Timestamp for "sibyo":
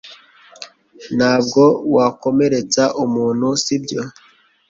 3.63-4.01